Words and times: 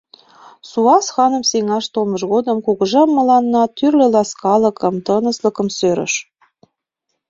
Суас 0.69 1.05
ханым 1.15 1.43
сеҥаш 1.51 1.85
толмыж 1.93 2.21
годым 2.33 2.57
кугыжа 2.65 3.03
мыланна 3.17 3.63
тӱрлӧ 3.77 4.07
ласкалыкым, 4.13 4.95
тыныслыкым 5.05 5.67
сӧрыш. 5.77 6.13